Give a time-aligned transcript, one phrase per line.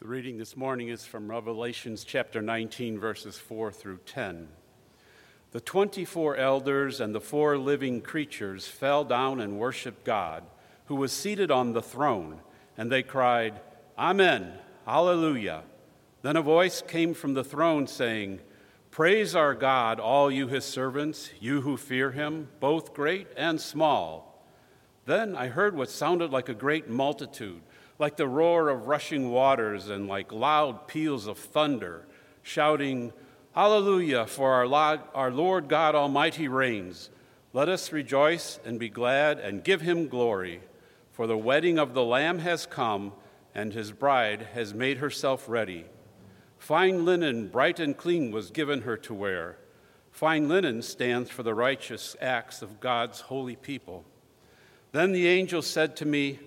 [0.00, 4.46] The reading this morning is from Revelations chapter 19, verses 4 through 10.
[5.50, 10.44] The 24 elders and the four living creatures fell down and worshiped God,
[10.84, 12.38] who was seated on the throne,
[12.76, 13.60] and they cried,
[13.98, 14.52] Amen,
[14.86, 15.64] Hallelujah.
[16.22, 18.38] Then a voice came from the throne saying,
[18.92, 24.44] Praise our God, all you his servants, you who fear him, both great and small.
[25.06, 27.62] Then I heard what sounded like a great multitude
[27.98, 32.06] like the roar of rushing waters and like loud peals of thunder,
[32.42, 33.12] shouting,
[33.52, 37.10] Hallelujah, for our, Lord God Almighty reigns.
[37.52, 40.60] Let us rejoice and be glad and give him glory,
[41.12, 43.14] for the wedding of the Lamb has come,
[43.54, 45.86] and his bride has made herself ready.
[46.58, 49.58] Fine linen, bright and clean, was given her to wear.
[50.12, 54.04] Fine linen stands for the righteous acts of God's holy people.
[54.92, 56.38] Then the angel said to me,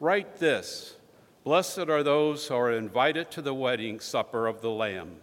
[0.00, 0.96] Write this
[1.44, 5.16] Blessed are those who are invited to the wedding supper of the Lamb.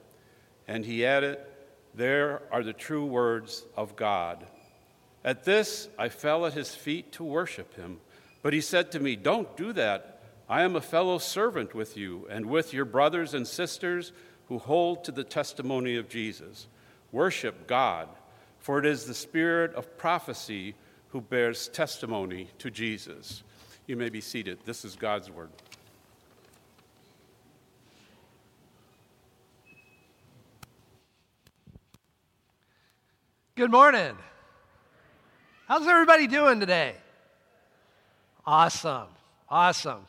[0.68, 1.40] And he added,
[1.94, 4.46] There are the true words of God.
[5.24, 8.00] At this, I fell at his feet to worship him.
[8.42, 10.22] But he said to me, Don't do that.
[10.48, 14.12] I am a fellow servant with you and with your brothers and sisters
[14.48, 16.68] who hold to the testimony of Jesus.
[17.12, 18.08] Worship God,
[18.60, 20.76] for it is the spirit of prophecy
[21.10, 23.42] who bears testimony to Jesus.
[23.88, 24.60] You may be seated.
[24.66, 25.50] This is God's word.
[33.58, 34.18] Good morning.
[35.66, 36.94] How's everybody doing today?
[38.46, 39.08] Awesome.
[39.48, 40.06] Awesome.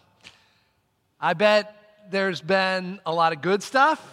[1.21, 1.73] I bet
[2.11, 4.05] there's been a lot of good stuff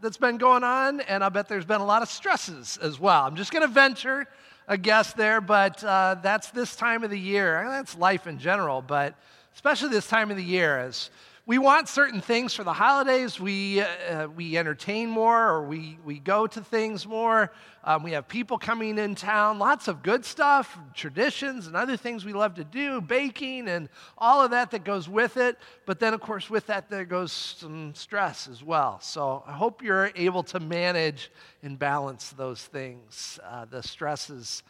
[0.00, 3.26] that's been going on, and I bet there's been a lot of stresses as well.
[3.26, 4.26] I'm just going to venture
[4.66, 7.66] a guess there, but uh, that's this time of the year.
[7.68, 9.14] That's life in general, but
[9.54, 11.10] especially this time of the year as
[11.48, 13.40] we want certain things for the holidays.
[13.40, 17.50] We, uh, we entertain more or we, we go to things more.
[17.82, 22.26] Um, we have people coming in town, lots of good stuff, traditions and other things
[22.26, 23.88] we love to do, baking and
[24.18, 25.56] all of that that goes with it.
[25.86, 29.00] But then, of course, with that, there goes some stress as well.
[29.00, 31.30] So I hope you're able to manage
[31.62, 34.62] and balance those things, uh, the stresses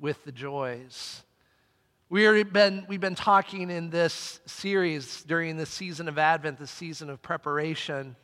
[0.00, 1.22] with the joys.
[2.08, 7.10] We've been, we've been talking in this series during the season of Advent, the season
[7.10, 8.14] of preparation,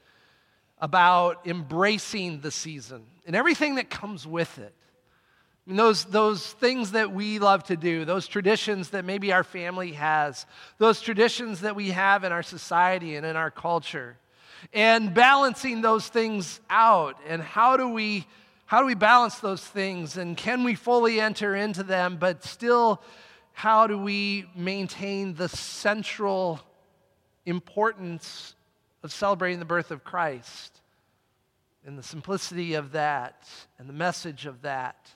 [0.78, 4.72] about embracing the season and everything that comes with it.
[5.66, 9.92] And those, those things that we love to do, those traditions that maybe our family
[9.94, 10.46] has,
[10.78, 14.16] those traditions that we have in our society and in our culture,
[14.72, 17.16] and balancing those things out.
[17.26, 18.28] And how do we,
[18.64, 20.16] how do we balance those things?
[20.16, 23.02] And can we fully enter into them, but still
[23.52, 26.60] how do we maintain the central
[27.46, 28.54] importance
[29.02, 30.80] of celebrating the birth of Christ
[31.84, 33.48] and the simplicity of that
[33.78, 35.10] and the message of that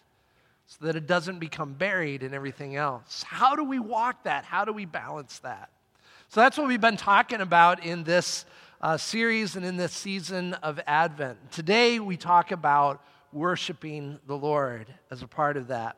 [0.66, 3.22] so that it doesn't become buried in everything else?
[3.22, 4.44] How do we walk that?
[4.44, 5.70] How do we balance that?
[6.28, 8.44] So that's what we've been talking about in this
[8.80, 11.52] uh, series and in this season of Advent.
[11.52, 15.96] Today we talk about worshiping the Lord as a part of that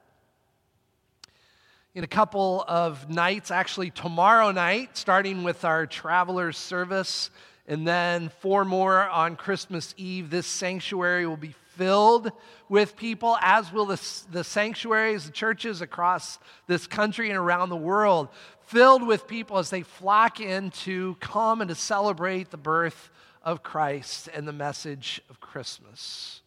[1.98, 7.28] in a couple of nights, actually, tomorrow night, starting with our travelers service,
[7.66, 10.30] and then four more on Christmas Eve.
[10.30, 12.30] This sanctuary will be filled
[12.68, 14.00] with people, as will the,
[14.30, 16.38] the sanctuaries, the churches across
[16.68, 18.28] this country and around the world,
[18.66, 23.10] filled with people as they flock in to come and to celebrate the birth
[23.42, 26.42] of Christ and the message of Christmas.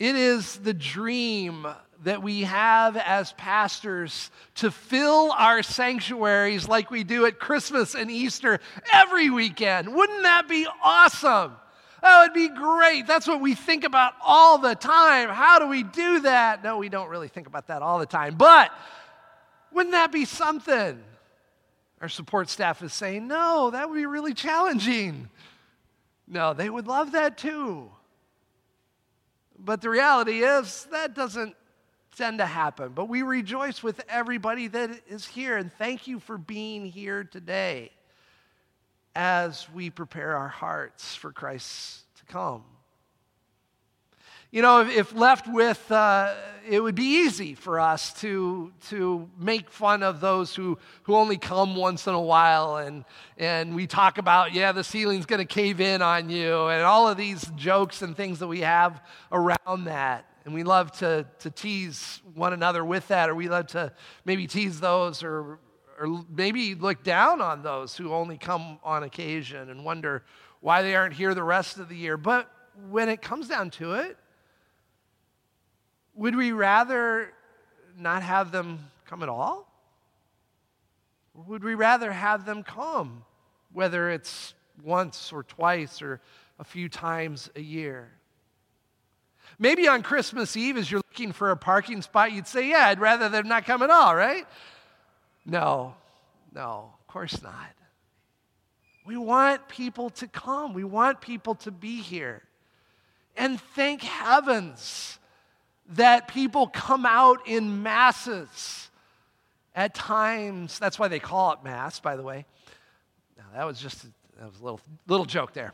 [0.00, 1.64] It is the dream
[2.04, 8.10] that we have as pastors to fill our sanctuaries like we do at Christmas and
[8.10, 8.60] Easter
[8.92, 9.94] every weekend.
[9.94, 11.56] Wouldn't that be awesome?
[12.02, 13.06] That would be great.
[13.06, 15.28] That's what we think about all the time.
[15.28, 16.62] How do we do that?
[16.62, 18.36] No, we don't really think about that all the time.
[18.36, 18.70] But
[19.72, 21.02] wouldn't that be something?
[22.00, 25.30] Our support staff is saying, no, that would be really challenging.
[26.28, 27.90] No, they would love that too.
[29.58, 31.56] But the reality is, that doesn't
[32.16, 32.92] tend to happen.
[32.94, 37.92] But we rejoice with everybody that is here, and thank you for being here today
[39.14, 42.64] as we prepare our hearts for Christ to come.
[44.52, 46.34] You know, if, if left with, uh,
[46.66, 51.36] it would be easy for us to, to make fun of those who, who only
[51.36, 52.76] come once in a while.
[52.76, 53.04] And,
[53.36, 57.08] and we talk about, yeah, the ceiling's going to cave in on you, and all
[57.08, 59.02] of these jokes and things that we have
[59.32, 60.24] around that.
[60.46, 63.92] And we love to, to tease one another with that, or we love to
[64.24, 65.58] maybe tease those or
[65.98, 70.22] or maybe look down on those who only come on occasion and wonder
[70.60, 72.16] why they aren't here the rest of the year.
[72.16, 72.50] But
[72.90, 74.16] when it comes down to it,
[76.14, 77.32] would we rather
[77.96, 79.72] not have them come at all?
[81.34, 83.24] Or would we rather have them come,
[83.72, 84.54] whether it's
[84.84, 86.20] once or twice or
[86.58, 88.10] a few times a year?
[89.58, 93.00] Maybe on Christmas Eve, as you're looking for a parking spot, you'd say, Yeah, I'd
[93.00, 94.46] rather them not come at all, right?
[95.44, 95.94] No,
[96.54, 97.70] no, of course not.
[99.06, 102.42] We want people to come, we want people to be here.
[103.36, 105.18] And thank heavens
[105.90, 108.90] that people come out in masses
[109.74, 110.78] at times.
[110.78, 112.46] That's why they call it Mass, by the way.
[113.36, 114.06] Now, that was just a,
[114.40, 115.72] that was a little, little joke there.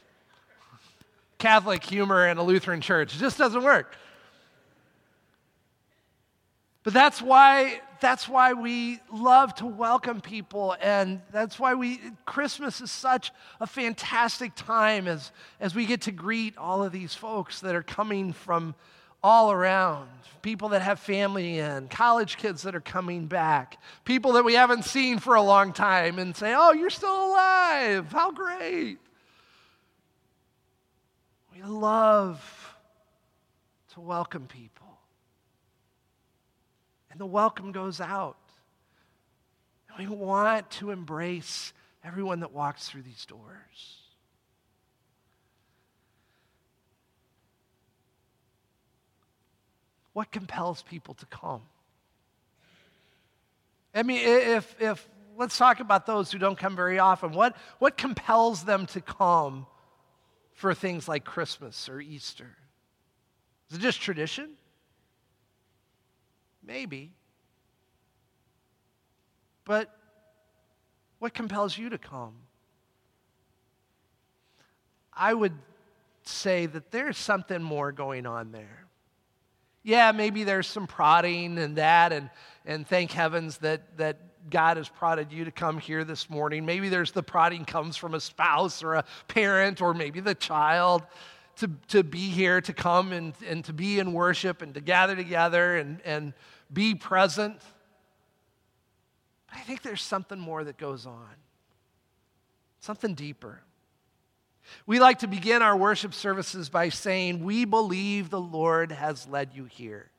[1.43, 3.17] Catholic humor in a Lutheran church.
[3.17, 3.97] It just doesn't work.
[6.85, 12.81] But that's why that's why we love to welcome people and that's why we Christmas
[12.81, 17.59] is such a fantastic time as as we get to greet all of these folks
[17.61, 18.77] that are coming from
[19.21, 20.09] all around.
[20.43, 24.85] People that have family in, college kids that are coming back, people that we haven't
[24.85, 28.13] seen for a long time and say, "Oh, you're still alive.
[28.13, 28.99] How great."
[31.63, 32.75] We love
[33.93, 34.99] to welcome people.
[37.11, 38.37] And the welcome goes out.
[39.89, 41.73] And we want to embrace
[42.03, 43.99] everyone that walks through these doors.
[50.15, 51.63] What compels people to come?
[53.95, 57.33] I mean, if, if let's talk about those who don't come very often.
[57.33, 59.67] What, what compels them to come
[60.55, 62.57] for things like Christmas or Easter?
[63.71, 64.51] Is it just tradition?
[66.65, 67.13] Maybe.
[69.65, 69.97] But
[71.19, 72.35] what compels you to come?
[75.15, 75.55] I would
[76.25, 78.87] say that there's something more going on there.
[79.83, 82.31] Yeah, maybe there's some prodding and that, and,
[82.65, 84.19] and thank heavens that, that
[84.51, 86.65] God has prodded you to come here this morning.
[86.65, 91.03] Maybe there's the prodding comes from a spouse or a parent or maybe the child
[91.57, 95.15] to, to be here, to come and, and to be in worship and to gather
[95.15, 96.33] together and, and
[96.73, 97.61] be present.
[99.49, 101.35] But I think there's something more that goes on,
[102.81, 103.63] something deeper.
[104.87, 109.51] We like to begin our worship services by saying, We believe the Lord has led
[109.55, 110.12] you here.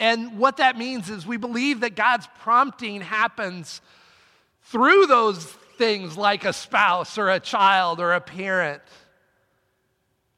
[0.00, 3.80] And what that means is we believe that God's prompting happens
[4.62, 5.44] through those
[5.76, 8.82] things like a spouse or a child or a parent.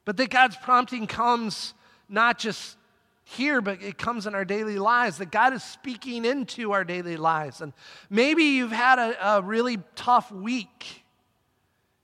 [0.04, 1.74] But that God's prompting comes
[2.08, 2.76] not just
[3.24, 7.16] here, but it comes in our daily lives, that God is speaking into our daily
[7.16, 7.60] lives.
[7.60, 7.72] And
[8.08, 11.04] maybe you've had a, a really tough week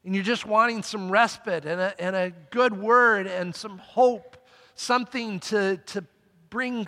[0.05, 4.37] and you're just wanting some respite and a, and a good word and some hope,
[4.77, 6.05] something to, to
[6.49, 6.87] bring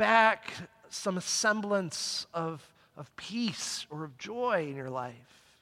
[0.00, 0.54] back
[0.88, 2.66] some semblance of,
[2.96, 5.58] of peace or of joy in your life.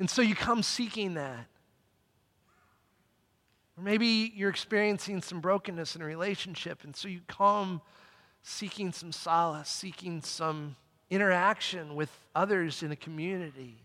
[0.00, 1.46] And so you come seeking that.
[3.78, 7.80] Or maybe you're experiencing some brokenness in a relationship, and so you come
[8.42, 10.74] seeking some solace, seeking some
[11.08, 13.76] interaction with others in a community,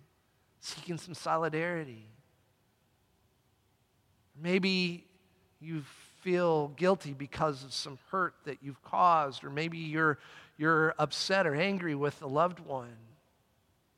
[0.62, 2.08] seeking some solidarity.
[4.42, 5.06] Maybe
[5.62, 10.18] you've feel guilty because of some hurt that you've caused, or maybe you're,
[10.58, 12.98] you're upset or angry with a loved one.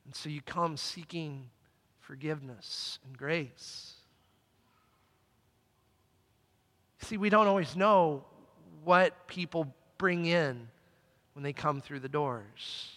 [0.04, 1.50] And so you come seeking
[2.02, 3.94] forgiveness and grace.
[7.00, 8.26] See, we don't always know
[8.84, 10.68] what people bring in
[11.32, 12.92] when they come through the doors.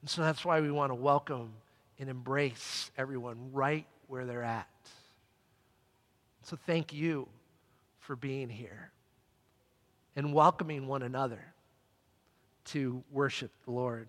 [0.00, 1.52] And so that's why we want to welcome
[2.00, 4.66] and embrace everyone right where they're at.
[6.42, 7.28] So thank you
[8.02, 8.90] for being here
[10.14, 11.40] and welcoming one another
[12.66, 14.08] to worship the Lord.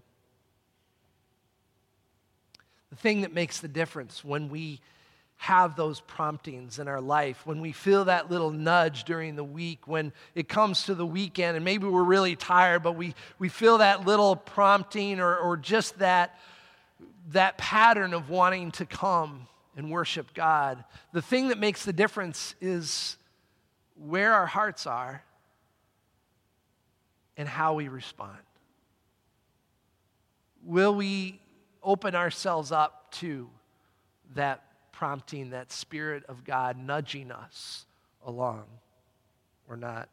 [2.90, 4.80] The thing that makes the difference when we
[5.38, 9.88] have those promptings in our life, when we feel that little nudge during the week,
[9.88, 13.80] when it comes to the weekend and maybe we're really tired, but we, we feel
[13.80, 16.40] that little prompting or, or just that,
[17.32, 20.84] that pattern of wanting to come and worship God.
[21.12, 23.18] The thing that makes the difference is
[24.04, 25.24] where our hearts are
[27.38, 28.38] and how we respond.
[30.64, 31.40] Will we
[31.82, 33.50] open ourselves up to
[34.36, 37.86] that prompting, that Spirit of God nudging us
[38.26, 38.66] along
[39.68, 40.10] or not?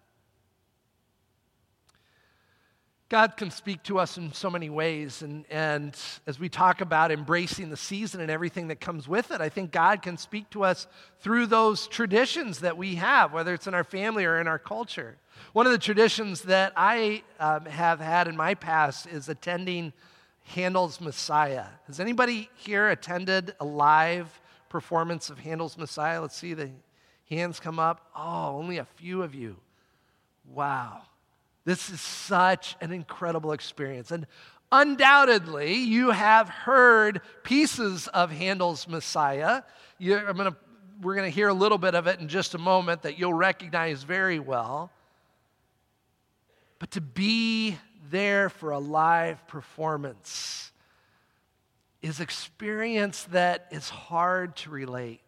[3.10, 5.22] God can speak to us in so many ways.
[5.22, 5.96] And, and
[6.28, 9.72] as we talk about embracing the season and everything that comes with it, I think
[9.72, 10.86] God can speak to us
[11.18, 15.16] through those traditions that we have, whether it's in our family or in our culture.
[15.52, 19.92] One of the traditions that I um, have had in my past is attending
[20.44, 21.66] Handel's Messiah.
[21.88, 26.20] Has anybody here attended a live performance of Handel's Messiah?
[26.20, 26.70] Let's see the
[27.28, 28.08] hands come up.
[28.14, 29.56] Oh, only a few of you.
[30.48, 31.02] Wow.
[31.64, 34.10] This is such an incredible experience.
[34.10, 34.26] And
[34.72, 39.62] undoubtedly, you have heard pieces of Handel's Messiah.
[39.98, 40.56] You, I'm gonna,
[41.02, 43.34] we're going to hear a little bit of it in just a moment that you'll
[43.34, 44.90] recognize very well.
[46.78, 47.76] But to be
[48.10, 50.72] there for a live performance
[52.02, 55.20] is experience that is hard to relate.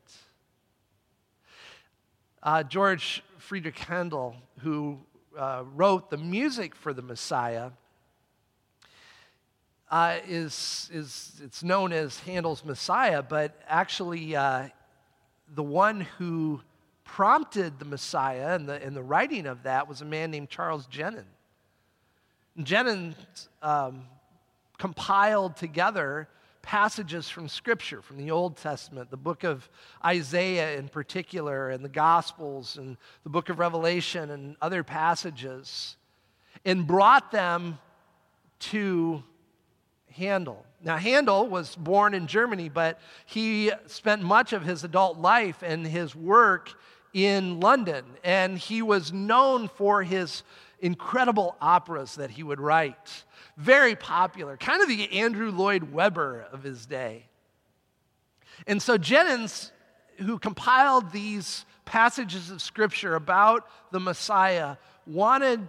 [2.43, 4.99] Uh, George Friedrich Handel, who
[5.37, 7.71] uh, wrote the music for the Messiah
[9.93, 14.69] uh, is, is it's known as Handel's Messiah, but actually uh,
[15.55, 16.63] the one who
[17.05, 20.87] prompted the Messiah and the, and the writing of that was a man named Charles
[20.87, 21.27] Jennens.
[22.59, 23.15] Jennens
[23.61, 24.05] um,
[24.79, 26.27] compiled together
[26.63, 29.69] passages from Scripture, from the Old Testament, the book of
[30.05, 35.97] Isaiah in particular, and the Gospels, and the book of Revelation, and other passages,
[36.65, 37.79] and brought them
[38.61, 39.23] to
[40.13, 40.65] Handel.
[40.83, 45.87] Now, Handel was born in Germany, but he spent much of his adult life and
[45.87, 46.73] his work
[47.13, 50.43] in London, and he was known for his
[50.83, 53.25] incredible operas that he would write
[53.57, 57.25] very popular, kind of the Andrew Lloyd Webber of his day.
[58.67, 59.73] And so Jennings,
[60.19, 65.69] who compiled these passages of scripture about the Messiah, wanted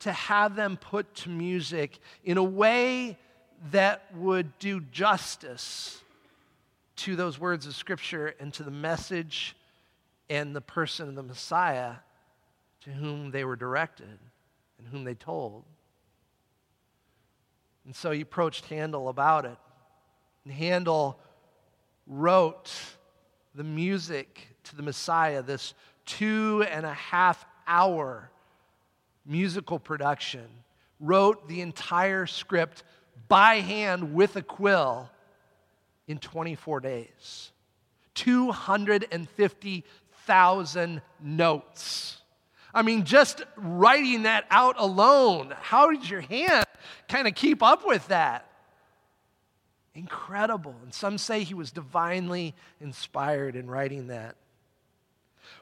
[0.00, 3.16] to have them put to music in a way
[3.70, 6.02] that would do justice
[6.96, 9.56] to those words of scripture and to the message
[10.28, 11.94] and the person of the Messiah
[12.82, 14.18] to whom they were directed
[14.82, 15.64] and whom they told.
[17.84, 19.56] And so he approached Handel about it.
[20.44, 21.18] And Handel
[22.06, 22.72] wrote
[23.54, 25.74] the music to the Messiah, this
[26.04, 28.30] two and a half hour
[29.24, 30.46] musical production,
[31.00, 32.82] wrote the entire script
[33.28, 35.10] by hand with a quill
[36.08, 37.52] in 24 days.
[38.14, 42.21] 250,000 notes.
[42.74, 46.64] I mean, just writing that out alone, how did your hand
[47.08, 48.48] kind of keep up with that?
[49.94, 50.74] Incredible.
[50.82, 54.36] And some say he was divinely inspired in writing that.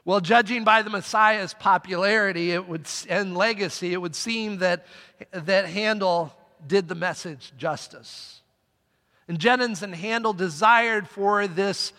[0.05, 4.85] Well, judging by the Messiah's popularity it would, and legacy, it would seem that,
[5.31, 6.33] that Handel
[6.65, 8.41] did the message justice.
[9.27, 11.93] And Jennens and Handel desired for this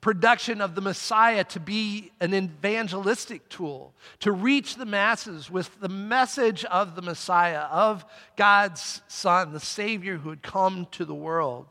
[0.00, 5.88] production of the Messiah to be an evangelistic tool, to reach the masses with the
[5.88, 8.04] message of the Messiah, of
[8.36, 11.66] God's Son, the Savior who had come to the world.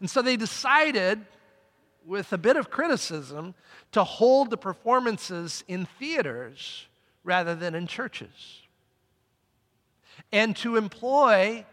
[0.00, 1.24] And so they decided,
[2.06, 3.54] with a bit of criticism,
[3.92, 6.86] to hold the performances in theaters
[7.24, 8.62] rather than in churches,
[10.32, 11.64] and to employ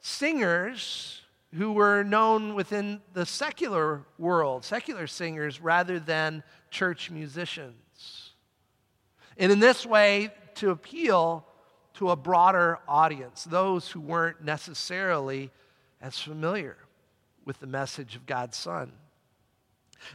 [0.00, 1.22] singers
[1.54, 8.30] who were known within the secular world, secular singers, rather than church musicians.
[9.36, 11.44] And in this way, to appeal
[11.94, 15.50] to a broader audience, those who weren't necessarily
[16.00, 16.76] as familiar
[17.44, 18.92] with the message of God's Son.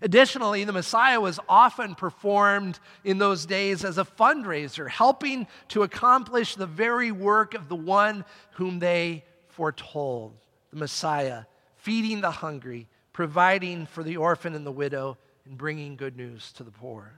[0.01, 6.56] Additionally, the Messiah was often performed in those days as a fundraiser, helping to accomplish
[6.56, 10.45] the very work of the one whom they foretold
[10.75, 11.46] the Messiah,
[11.77, 16.63] feeding the hungry, providing for the orphan and the widow, and bringing good news to
[16.63, 17.13] the poor.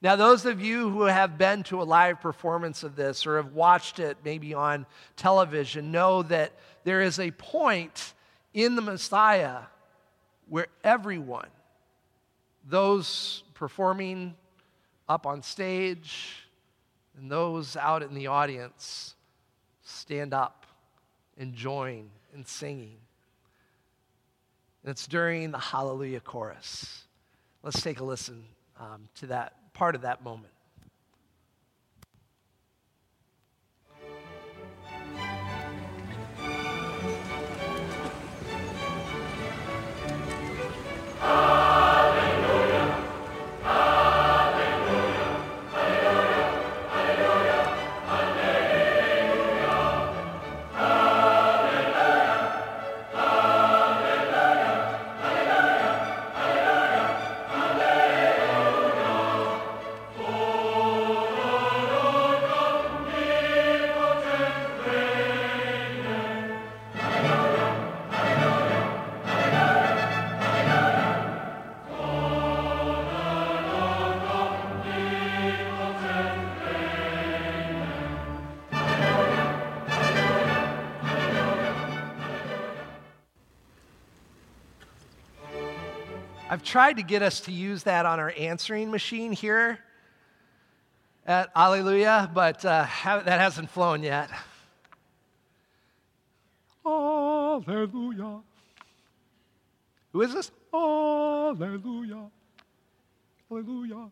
[0.00, 3.52] Now, those of you who have been to a live performance of this or have
[3.52, 6.52] watched it maybe on television know that
[6.84, 8.14] there is a point
[8.54, 9.58] in the Messiah
[10.48, 11.48] where everyone,
[12.66, 14.34] those performing
[15.06, 16.46] up on stage
[17.18, 19.16] and those out in the audience,
[19.82, 20.59] stand up
[22.34, 22.98] and singing.
[24.84, 27.04] And it's during the Hallelujah chorus.
[27.62, 28.44] Let's take a listen
[28.78, 30.52] um, to that part of that moment.
[86.52, 89.78] I've tried to get us to use that on our answering machine here
[91.24, 94.30] at Alleluia, but uh, that hasn't flown yet.
[96.84, 98.40] Alleluia.
[100.12, 100.50] Who is this?
[100.74, 102.28] Alleluia.
[103.48, 104.10] Alleluia.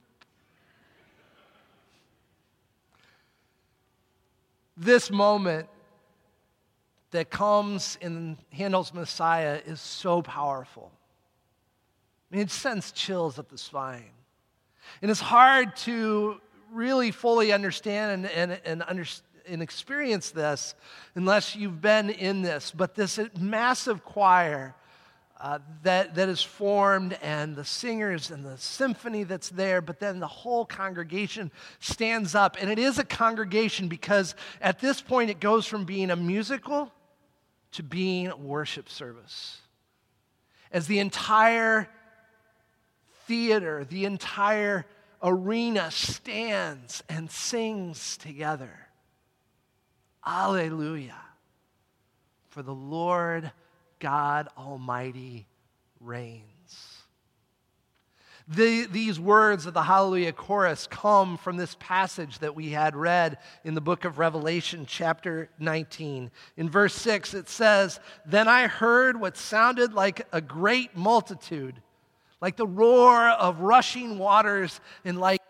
[4.77, 5.69] This moment
[7.11, 10.93] that comes in Handel's Messiah is so powerful.
[12.31, 14.11] I mean, it sends chills up the spine.
[15.03, 16.41] And it's hard to
[16.73, 19.05] really fully understand and, and, and, under,
[19.47, 20.75] and experience this
[21.15, 22.71] unless you've been in this.
[22.71, 24.75] But this massive choir
[25.41, 30.19] uh, that, that is formed, and the singers and the symphony that's there, but then
[30.19, 32.57] the whole congregation stands up.
[32.61, 36.93] And it is a congregation because at this point it goes from being a musical
[37.73, 39.59] to being a worship service.
[40.73, 41.89] As the entire
[43.29, 44.85] theater, the entire
[45.23, 48.89] arena stands and sings together.
[50.27, 51.15] Alleluia.
[52.49, 53.53] For the Lord
[54.01, 55.47] God Almighty
[56.01, 56.49] reigns.
[58.51, 63.37] The, these words of the Hallelujah chorus come from this passage that we had read
[63.63, 66.31] in the book of Revelation, chapter 19.
[66.57, 71.83] In verse 6, it says, Then I heard what sounded like a great multitude,
[72.41, 75.41] like the roar of rushing waters and like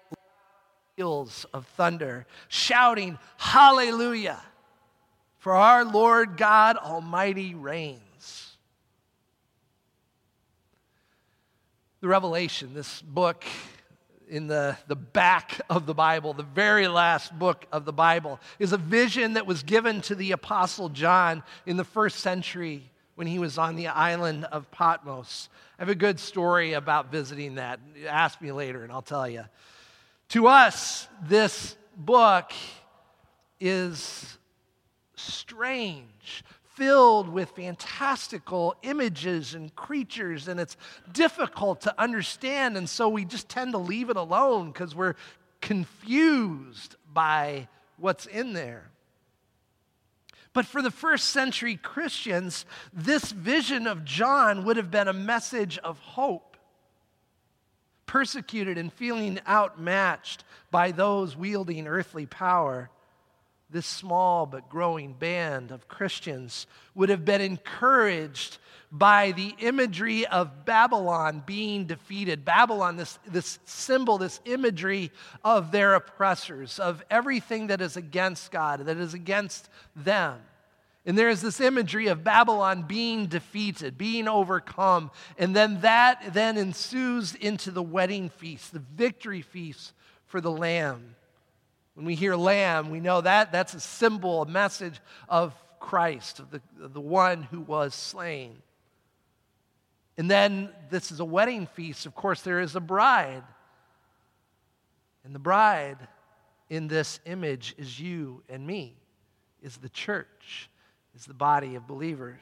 [0.96, 4.42] peals of thunder, shouting, Hallelujah!
[5.38, 8.02] For our Lord God Almighty reigns.
[12.00, 13.44] the Revelation, this book
[14.28, 18.72] in the, the back of the Bible, the very last book of the Bible, is
[18.72, 23.40] a vision that was given to the Apostle John in the first century when he
[23.40, 25.48] was on the island of Patmos.
[25.76, 27.80] I have a good story about visiting that.
[28.06, 29.42] Ask me later and I'll tell you.
[30.28, 32.52] To us, this book
[33.58, 34.38] is
[35.16, 36.44] strange
[36.76, 40.76] filled with fantastical images and creatures, and it's
[41.12, 42.76] difficult to understand.
[42.76, 45.16] And so we just tend to leave it alone because we're
[45.60, 48.92] confused by what's in there.
[50.58, 55.78] But for the first century Christians, this vision of John would have been a message
[55.78, 56.56] of hope.
[58.06, 60.42] Persecuted and feeling outmatched
[60.72, 62.90] by those wielding earthly power
[63.70, 68.58] this small but growing band of Christians would have been encouraged
[68.90, 72.46] by the imagery of Babylon being defeated.
[72.46, 75.12] Babylon, this, this symbol, this imagery
[75.44, 80.40] of their oppressors, of everything that is against God, that is against them.
[81.08, 85.10] And there is this imagery of Babylon being defeated, being overcome.
[85.38, 89.94] And then that then ensues into the wedding feast, the victory feast
[90.26, 91.16] for the Lamb.
[91.94, 96.50] When we hear lamb, we know that that's a symbol, a message of Christ, of
[96.50, 98.62] the, of the one who was slain.
[100.18, 102.04] And then this is a wedding feast.
[102.04, 103.44] Of course, there is a bride.
[105.24, 105.96] And the bride
[106.68, 108.94] in this image is you and me,
[109.62, 110.68] is the church,
[111.18, 112.36] is the body of believers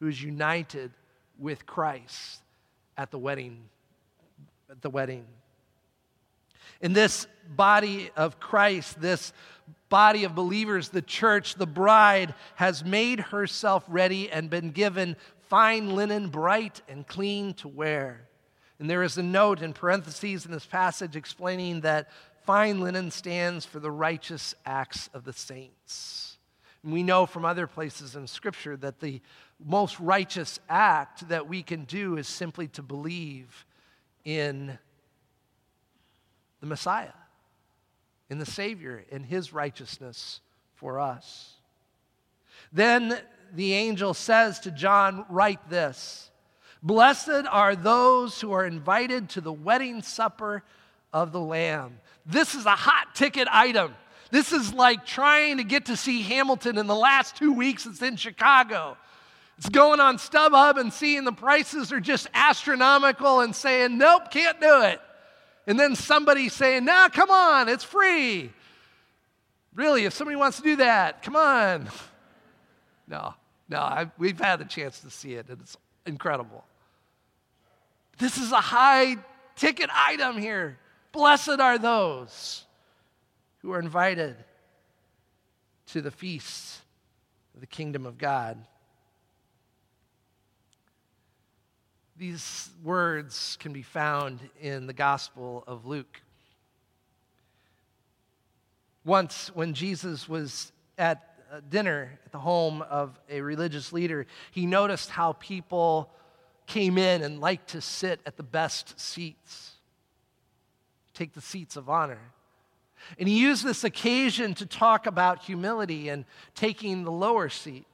[0.00, 0.90] who is united
[1.38, 2.40] with Christ
[2.96, 3.64] at the wedding
[4.70, 5.24] at the wedding
[6.80, 9.32] in this body of Christ, this
[9.88, 15.16] body of believers, the church, the bride, has made herself ready and been given
[15.48, 18.28] fine linen, bright and clean to wear.
[18.78, 22.10] And there is a note in parentheses in this passage explaining that
[22.44, 26.27] fine linen stands for the righteous acts of the saints.
[26.84, 29.20] We know from other places in Scripture that the
[29.64, 33.66] most righteous act that we can do is simply to believe
[34.24, 34.78] in
[36.60, 37.12] the Messiah,
[38.30, 40.40] in the Savior, in his righteousness
[40.74, 41.54] for us.
[42.72, 43.18] Then
[43.52, 46.30] the angel says to John, Write this
[46.82, 50.62] Blessed are those who are invited to the wedding supper
[51.12, 51.98] of the Lamb.
[52.24, 53.94] This is a hot ticket item.
[54.30, 58.02] This is like trying to get to see Hamilton in the last two weeks it's
[58.02, 58.96] in Chicago.
[59.56, 64.60] It's going on StubHub and seeing the prices are just astronomical and saying, nope, can't
[64.60, 65.00] do it
[65.68, 68.50] and then somebody saying, nah, come on, it's free.
[69.74, 71.88] Really, if somebody wants to do that, come on.
[73.10, 73.32] No,
[73.70, 76.62] no, I, we've had the chance to see it, and it's incredible.
[78.18, 79.16] This is a high
[79.56, 80.78] ticket item here.
[81.12, 82.66] Blessed are those
[83.58, 84.36] who are invited
[85.86, 86.80] to the feasts
[87.54, 88.58] of the kingdom of God.
[92.16, 96.20] These words can be found in the Gospel of Luke.
[99.04, 104.66] Once, when Jesus was at uh, dinner at the home of a religious leader, he
[104.66, 106.10] noticed how people
[106.66, 109.72] came in and liked to sit at the best seats,
[111.14, 112.20] take the seats of honor.
[113.18, 117.86] And he used this occasion to talk about humility and taking the lower seat.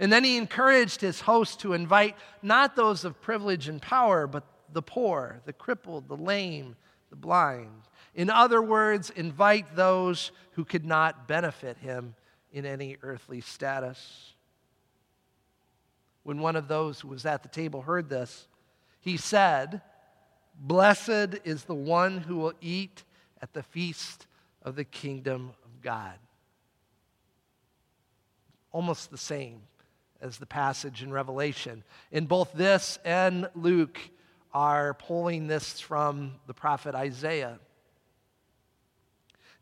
[0.00, 4.44] And then he encouraged his host to invite not those of privilege and power, but
[4.72, 6.76] the poor, the crippled, the lame,
[7.10, 7.82] the blind.
[8.14, 12.14] In other words, invite those who could not benefit him
[12.52, 14.34] in any earthly status.
[16.22, 18.48] When one of those who was at the table heard this,
[19.00, 19.80] he said,
[20.60, 23.04] Blessed is the one who will eat
[23.42, 24.26] at the feast
[24.62, 26.14] of the kingdom of God.
[28.72, 29.62] Almost the same
[30.20, 31.84] as the passage in Revelation.
[32.10, 33.98] In both this and Luke
[34.52, 37.58] are pulling this from the prophet Isaiah.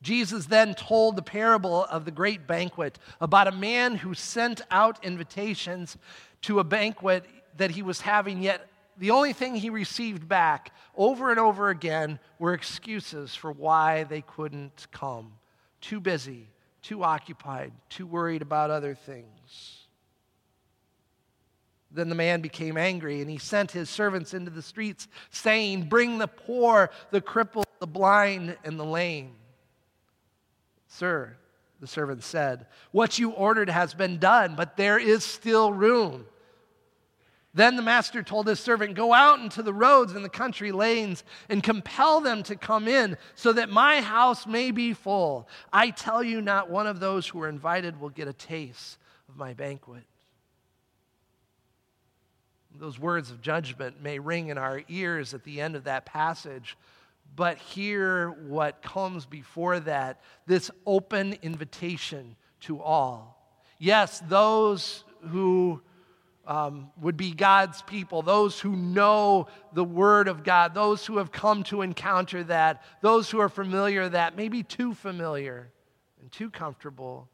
[0.02, 5.04] Jesus then told the parable of the great banquet about a man who sent out
[5.04, 5.96] invitations
[6.42, 7.24] to a banquet
[7.56, 12.18] that he was having, yet the only thing he received back over and over again
[12.38, 15.32] were excuses for why they couldn't come.
[15.80, 16.48] Too busy,
[16.82, 19.86] too occupied, too worried about other things.
[21.90, 26.18] Then the man became angry and he sent his servants into the streets, saying, Bring
[26.18, 29.32] the poor, the crippled, the blind, and the lame.
[30.88, 31.36] Sir,
[31.80, 36.26] the servant said, What you ordered has been done, but there is still room.
[37.56, 41.24] Then the master told his servant, Go out into the roads and the country lanes
[41.48, 45.48] and compel them to come in, so that my house may be full.
[45.72, 48.98] I tell you, not one of those who are invited will get a taste
[49.30, 50.02] of my banquet.
[52.78, 56.76] Those words of judgment may ring in our ears at the end of that passage,
[57.34, 63.50] but hear what comes before that this open invitation to all.
[63.78, 65.80] Yes, those who
[66.46, 71.32] um, would be God's people, those who know the Word of God, those who have
[71.32, 75.70] come to encounter that, those who are familiar that, maybe too familiar
[76.20, 77.28] and too comfortable.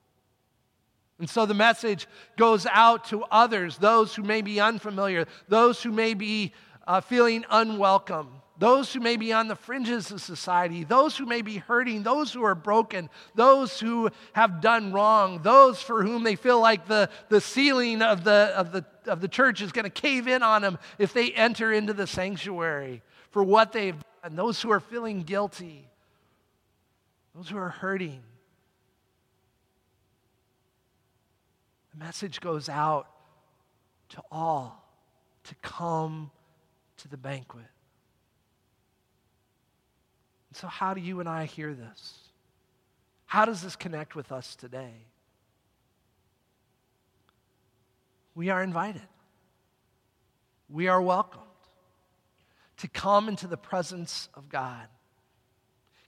[1.18, 5.92] And so the message goes out to others, those who may be unfamiliar, those who
[5.92, 6.52] may be
[6.86, 11.42] uh, feeling unwelcome those who may be on the fringes of society, those who may
[11.42, 16.36] be hurting, those who are broken, those who have done wrong, those for whom they
[16.36, 19.90] feel like the, the ceiling of the, of, the, of the church is going to
[19.90, 24.60] cave in on them if they enter into the sanctuary for what they've done, those
[24.60, 25.88] who are feeling guilty,
[27.34, 28.22] those who are hurting.
[31.92, 33.08] The message goes out
[34.10, 34.86] to all
[35.44, 36.30] to come
[36.98, 37.64] to the banquet.
[40.54, 42.18] So, how do you and I hear this?
[43.26, 44.92] How does this connect with us today?
[48.34, 49.02] We are invited,
[50.68, 51.42] we are welcomed
[52.78, 54.86] to come into the presence of God.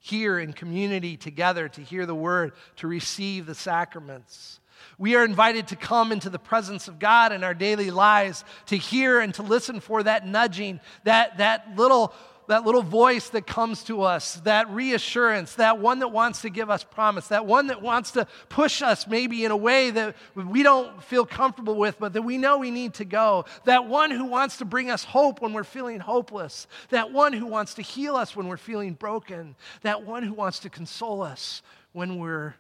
[0.01, 4.61] Here in community together to hear the word, to receive the sacraments.
[4.99, 8.77] We are invited to come into the presence of God in our daily lives, to
[8.77, 12.13] hear and to listen for that nudging, that, that little
[12.47, 16.71] that little voice that comes to us, that reassurance, that one that wants to give
[16.71, 20.63] us promise, that one that wants to push us maybe in a way that we
[20.63, 24.25] don't feel comfortable with, but that we know we need to go, that one who
[24.25, 28.17] wants to bring us hope when we're feeling hopeless, that one who wants to heal
[28.17, 32.55] us when we're feeling broken, that one who wants to console us when we're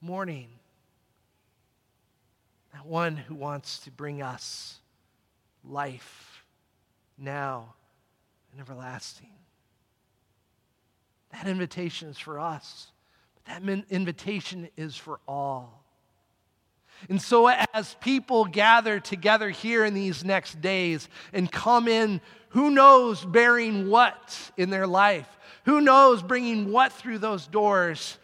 [0.00, 0.48] mourning,
[2.72, 4.78] that one who wants to bring us
[5.64, 6.44] life
[7.18, 7.74] now
[8.52, 9.32] and everlasting.
[11.32, 12.88] That invitation is for us,
[13.34, 15.84] but that invitation is for all.
[17.08, 22.70] And so, as people gather together here in these next days and come in, who
[22.70, 25.28] knows bearing what in their life?
[25.64, 28.18] Who knows bringing what through those doors?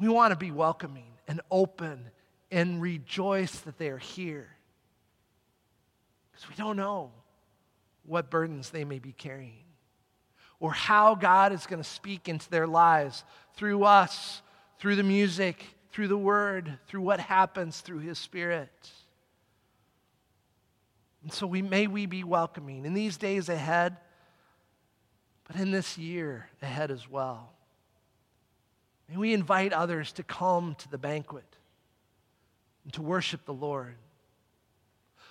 [0.00, 2.10] We want to be welcoming and open
[2.50, 4.48] and rejoice that they are here.
[6.32, 7.12] Because we don't know
[8.08, 9.64] what burdens they may be carrying,
[10.60, 14.42] or how God is going to speak into their lives through us,
[14.78, 18.90] through the music, through the word, through what happens through His Spirit.
[21.22, 23.96] And so we may we be welcoming in these days ahead,
[25.46, 27.52] but in this year ahead as well.
[29.08, 31.56] May we invite others to come to the banquet
[32.84, 33.96] and to worship the Lord.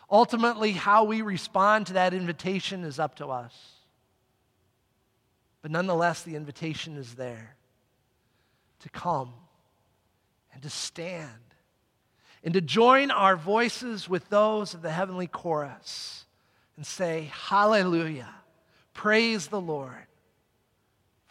[0.09, 3.53] Ultimately, how we respond to that invitation is up to us.
[5.61, 7.55] But nonetheless, the invitation is there
[8.79, 9.33] to come
[10.53, 11.29] and to stand
[12.43, 16.25] and to join our voices with those of the heavenly chorus
[16.77, 18.33] and say, Hallelujah,
[18.93, 20.05] praise the Lord.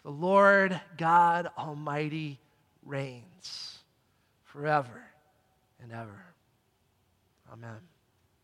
[0.03, 2.39] The Lord God Almighty
[2.85, 3.79] reigns
[4.43, 5.03] forever
[5.81, 6.25] and ever.
[7.51, 7.79] Amen.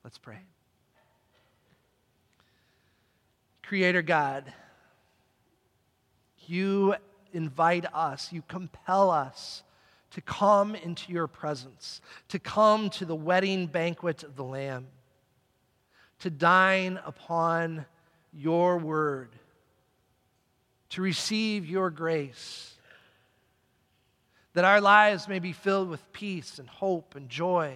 [0.04, 0.40] Let's pray.
[3.64, 4.52] Creator God,
[6.46, 6.96] you
[7.32, 9.64] invite us, you compel us
[10.12, 14.88] to come into your presence, to come to the wedding banquet of the Lamb,
[16.20, 17.86] to dine upon
[18.34, 19.30] your word,
[20.90, 22.76] to receive your grace,
[24.54, 27.74] that our lives may be filled with peace and hope and joy,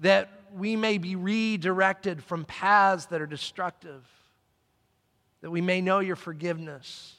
[0.00, 4.04] that we may be redirected from paths that are destructive,
[5.40, 7.16] that we may know your forgiveness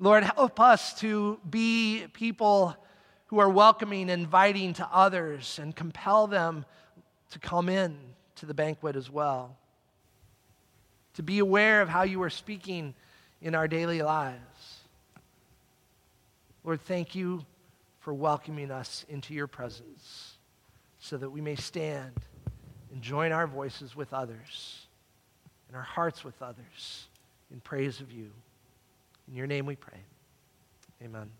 [0.00, 2.76] Lord, help us to be people
[3.26, 6.64] who are welcoming, inviting to others, and compel them
[7.30, 7.98] to come in
[8.36, 9.56] to the banquet as well.
[11.14, 12.94] To be aware of how you are speaking
[13.42, 14.38] in our daily lives.
[16.62, 17.44] Lord, thank you
[17.98, 20.37] for welcoming us into your presence
[20.98, 22.12] so that we may stand
[22.92, 24.86] and join our voices with others
[25.68, 27.08] and our hearts with others
[27.52, 28.30] in praise of you.
[29.28, 30.00] In your name we pray.
[31.04, 31.30] Amen.